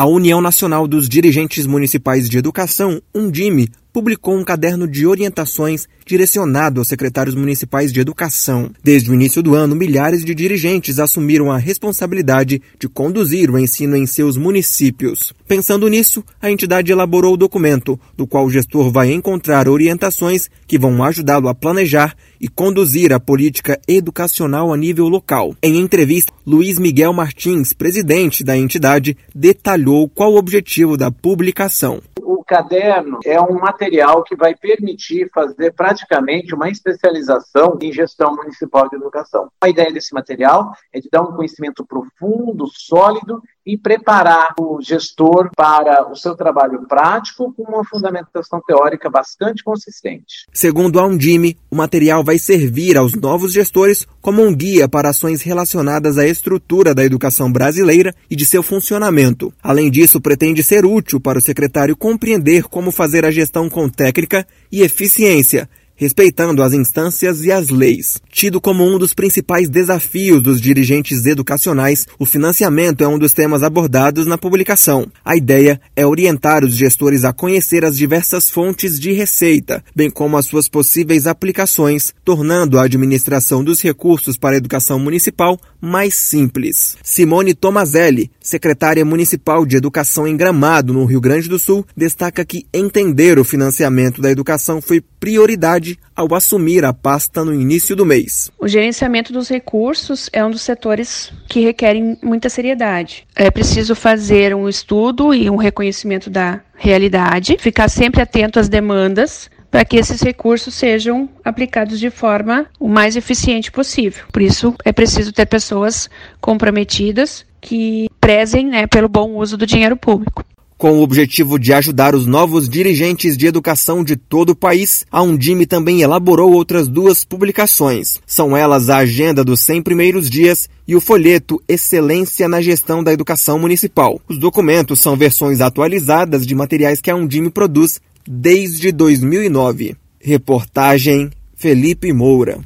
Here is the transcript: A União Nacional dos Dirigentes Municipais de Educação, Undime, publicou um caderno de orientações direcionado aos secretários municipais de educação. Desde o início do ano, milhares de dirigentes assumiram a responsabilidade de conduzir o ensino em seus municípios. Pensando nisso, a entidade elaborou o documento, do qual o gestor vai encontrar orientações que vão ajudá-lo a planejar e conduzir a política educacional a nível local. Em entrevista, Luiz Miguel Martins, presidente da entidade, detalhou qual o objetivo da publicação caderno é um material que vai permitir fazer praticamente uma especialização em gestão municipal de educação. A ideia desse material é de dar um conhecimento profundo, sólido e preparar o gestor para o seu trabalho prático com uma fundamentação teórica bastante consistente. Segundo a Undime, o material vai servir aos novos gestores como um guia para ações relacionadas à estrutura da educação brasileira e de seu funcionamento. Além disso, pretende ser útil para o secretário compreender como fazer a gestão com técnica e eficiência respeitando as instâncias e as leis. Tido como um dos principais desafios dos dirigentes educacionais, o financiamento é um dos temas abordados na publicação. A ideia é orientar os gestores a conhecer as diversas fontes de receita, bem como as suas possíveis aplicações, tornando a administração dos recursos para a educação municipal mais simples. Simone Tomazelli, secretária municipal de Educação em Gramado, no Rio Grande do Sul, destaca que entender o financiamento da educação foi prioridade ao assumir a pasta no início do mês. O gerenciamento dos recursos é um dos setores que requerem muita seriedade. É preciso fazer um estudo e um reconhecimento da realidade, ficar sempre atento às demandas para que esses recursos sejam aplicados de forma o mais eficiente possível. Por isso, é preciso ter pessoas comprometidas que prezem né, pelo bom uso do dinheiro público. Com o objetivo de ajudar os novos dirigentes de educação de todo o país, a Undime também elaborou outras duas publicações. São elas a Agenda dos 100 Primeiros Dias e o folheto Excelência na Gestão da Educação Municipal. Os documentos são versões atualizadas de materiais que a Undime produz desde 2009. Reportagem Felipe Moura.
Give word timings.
A 0.00 0.06
União 0.06 0.40
Nacional 0.40 0.86
dos 0.86 1.08
Dirigentes 1.08 1.66
Municipais 1.66 2.30
de 2.30 2.38
Educação, 2.38 3.02
Undime, 3.12 3.68
publicou 3.98 4.36
um 4.36 4.44
caderno 4.44 4.86
de 4.86 5.08
orientações 5.08 5.88
direcionado 6.06 6.80
aos 6.80 6.86
secretários 6.86 7.34
municipais 7.34 7.92
de 7.92 7.98
educação. 7.98 8.70
Desde 8.80 9.10
o 9.10 9.14
início 9.14 9.42
do 9.42 9.56
ano, 9.56 9.74
milhares 9.74 10.24
de 10.24 10.36
dirigentes 10.36 11.00
assumiram 11.00 11.50
a 11.50 11.58
responsabilidade 11.58 12.62
de 12.78 12.88
conduzir 12.88 13.50
o 13.50 13.58
ensino 13.58 13.96
em 13.96 14.06
seus 14.06 14.36
municípios. 14.36 15.34
Pensando 15.48 15.88
nisso, 15.88 16.22
a 16.40 16.48
entidade 16.48 16.92
elaborou 16.92 17.34
o 17.34 17.36
documento, 17.36 17.98
do 18.16 18.24
qual 18.24 18.46
o 18.46 18.50
gestor 18.50 18.88
vai 18.92 19.10
encontrar 19.10 19.68
orientações 19.68 20.48
que 20.68 20.78
vão 20.78 21.02
ajudá-lo 21.02 21.48
a 21.48 21.54
planejar 21.54 22.14
e 22.40 22.46
conduzir 22.46 23.12
a 23.12 23.18
política 23.18 23.80
educacional 23.88 24.72
a 24.72 24.76
nível 24.76 25.08
local. 25.08 25.56
Em 25.60 25.76
entrevista, 25.76 26.32
Luiz 26.46 26.78
Miguel 26.78 27.12
Martins, 27.12 27.72
presidente 27.72 28.44
da 28.44 28.56
entidade, 28.56 29.16
detalhou 29.34 30.08
qual 30.08 30.34
o 30.34 30.38
objetivo 30.38 30.96
da 30.96 31.10
publicação 31.10 32.00
caderno 32.48 33.18
é 33.26 33.38
um 33.38 33.58
material 33.60 34.24
que 34.24 34.34
vai 34.34 34.54
permitir 34.54 35.30
fazer 35.34 35.74
praticamente 35.74 36.54
uma 36.54 36.70
especialização 36.70 37.78
em 37.80 37.92
gestão 37.92 38.34
municipal 38.34 38.88
de 38.88 38.96
educação. 38.96 39.48
A 39.60 39.68
ideia 39.68 39.92
desse 39.92 40.14
material 40.14 40.72
é 40.90 40.98
de 40.98 41.10
dar 41.12 41.22
um 41.22 41.36
conhecimento 41.36 41.84
profundo, 41.84 42.66
sólido 42.72 43.42
e 43.66 43.76
preparar 43.76 44.54
o 44.58 44.80
gestor 44.80 45.50
para 45.54 46.10
o 46.10 46.16
seu 46.16 46.34
trabalho 46.34 46.86
prático 46.88 47.52
com 47.52 47.64
uma 47.64 47.84
fundamentação 47.84 48.62
teórica 48.66 49.10
bastante 49.10 49.62
consistente. 49.62 50.46
Segundo 50.50 50.98
a 50.98 51.06
Undime, 51.06 51.58
o 51.70 51.76
material 51.76 52.24
vai 52.24 52.38
servir 52.38 52.96
aos 52.96 53.12
novos 53.12 53.52
gestores 53.52 54.06
como 54.22 54.42
um 54.42 54.54
guia 54.54 54.88
para 54.88 55.10
ações 55.10 55.42
relacionadas 55.42 56.16
à 56.16 56.26
estrutura 56.26 56.94
da 56.94 57.04
educação 57.04 57.52
brasileira 57.52 58.14
e 58.30 58.34
de 58.34 58.46
seu 58.46 58.62
funcionamento. 58.62 59.52
Além 59.62 59.90
disso, 59.90 60.18
pretende 60.18 60.62
ser 60.62 60.86
útil 60.86 61.20
para 61.20 61.38
o 61.38 61.42
secretário 61.42 61.94
compreender 61.94 62.37
como 62.68 62.90
fazer 62.90 63.24
a 63.24 63.30
gestão 63.30 63.68
com 63.68 63.88
técnica 63.88 64.46
e 64.70 64.82
eficiência 64.82 65.68
respeitando 65.98 66.62
as 66.62 66.72
instâncias 66.72 67.44
e 67.44 67.50
as 67.50 67.68
leis. 67.68 68.18
Tido 68.30 68.60
como 68.60 68.84
um 68.84 68.98
dos 68.98 69.12
principais 69.12 69.68
desafios 69.68 70.40
dos 70.40 70.60
dirigentes 70.60 71.26
educacionais, 71.26 72.06
o 72.18 72.24
financiamento 72.24 73.02
é 73.02 73.08
um 73.08 73.18
dos 73.18 73.34
temas 73.34 73.64
abordados 73.64 74.24
na 74.24 74.38
publicação. 74.38 75.08
A 75.24 75.36
ideia 75.36 75.80
é 75.96 76.06
orientar 76.06 76.64
os 76.64 76.76
gestores 76.76 77.24
a 77.24 77.32
conhecer 77.32 77.84
as 77.84 77.96
diversas 77.96 78.48
fontes 78.48 78.98
de 78.98 79.12
receita, 79.12 79.84
bem 79.94 80.08
como 80.08 80.36
as 80.36 80.46
suas 80.46 80.68
possíveis 80.68 81.26
aplicações, 81.26 82.14
tornando 82.24 82.78
a 82.78 82.84
administração 82.84 83.64
dos 83.64 83.82
recursos 83.82 84.36
para 84.36 84.54
a 84.54 84.58
educação 84.58 85.00
municipal 85.00 85.58
mais 85.80 86.14
simples. 86.14 86.96
Simone 87.02 87.54
Tomazelli, 87.54 88.30
secretária 88.40 89.04
municipal 89.04 89.66
de 89.66 89.76
Educação 89.76 90.26
em 90.26 90.36
Gramado, 90.36 90.92
no 90.92 91.04
Rio 91.04 91.20
Grande 91.20 91.48
do 91.48 91.58
Sul, 91.58 91.84
destaca 91.96 92.44
que 92.44 92.66
entender 92.72 93.38
o 93.38 93.44
financiamento 93.44 94.22
da 94.22 94.30
educação 94.30 94.80
foi 94.80 95.02
prioridade 95.18 95.98
ao 96.14 96.34
assumir 96.34 96.84
a 96.84 96.92
pasta 96.92 97.44
no 97.44 97.52
início 97.52 97.94
do 97.94 98.06
mês. 98.06 98.50
O 98.58 98.68
gerenciamento 98.68 99.32
dos 99.32 99.48
recursos 99.48 100.28
é 100.32 100.44
um 100.44 100.50
dos 100.50 100.62
setores 100.62 101.32
que 101.48 101.60
requerem 101.60 102.18
muita 102.22 102.48
seriedade. 102.48 103.26
É 103.34 103.50
preciso 103.50 103.94
fazer 103.94 104.54
um 104.54 104.68
estudo 104.68 105.34
e 105.34 105.48
um 105.50 105.56
reconhecimento 105.56 106.30
da 106.30 106.60
realidade, 106.74 107.56
ficar 107.58 107.88
sempre 107.88 108.22
atento 108.22 108.58
às 108.58 108.68
demandas 108.68 109.50
para 109.70 109.84
que 109.84 109.96
esses 109.96 110.22
recursos 110.22 110.74
sejam 110.74 111.28
aplicados 111.44 112.00
de 112.00 112.10
forma 112.10 112.66
o 112.80 112.88
mais 112.88 113.16
eficiente 113.16 113.70
possível. 113.70 114.24
Por 114.32 114.42
isso, 114.42 114.74
é 114.84 114.92
preciso 114.92 115.32
ter 115.32 115.46
pessoas 115.46 116.08
comprometidas 116.40 117.44
que 117.60 118.08
prezem 118.20 118.66
né, 118.66 118.86
pelo 118.86 119.08
bom 119.08 119.34
uso 119.34 119.56
do 119.56 119.66
dinheiro 119.66 119.96
público. 119.96 120.44
Com 120.78 120.92
o 120.92 121.02
objetivo 121.02 121.58
de 121.58 121.72
ajudar 121.72 122.14
os 122.14 122.24
novos 122.24 122.68
dirigentes 122.68 123.36
de 123.36 123.48
educação 123.48 124.04
de 124.04 124.14
todo 124.14 124.50
o 124.50 124.54
país, 124.54 125.04
a 125.10 125.20
Undime 125.20 125.66
também 125.66 126.02
elaborou 126.02 126.52
outras 126.52 126.86
duas 126.86 127.24
publicações. 127.24 128.20
São 128.24 128.56
elas 128.56 128.88
a 128.88 128.98
Agenda 128.98 129.42
dos 129.42 129.58
100 129.58 129.82
Primeiros 129.82 130.30
Dias 130.30 130.68
e 130.86 130.94
o 130.94 131.00
folheto 131.00 131.60
Excelência 131.66 132.48
na 132.48 132.60
Gestão 132.60 133.02
da 133.02 133.12
Educação 133.12 133.58
Municipal. 133.58 134.20
Os 134.28 134.38
documentos 134.38 135.00
são 135.00 135.16
versões 135.16 135.60
atualizadas 135.60 136.46
de 136.46 136.54
materiais 136.54 137.00
que 137.00 137.10
a 137.10 137.16
Undime 137.16 137.50
produz 137.50 138.00
desde 138.24 138.92
2009. 138.92 139.96
Reportagem 140.20 141.28
Felipe 141.56 142.12
Moura. 142.12 142.60